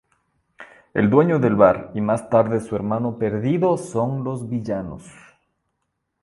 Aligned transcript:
El 0.95 1.11
dueño 1.11 1.37
del 1.37 1.55
bar 1.55 1.91
y 1.93 2.01
más 2.01 2.27
tarde 2.27 2.59
su 2.59 2.75
hermano 2.75 3.19
perdido 3.19 3.77
son 3.77 4.23
los 4.23 4.49
villanos. 4.49 5.03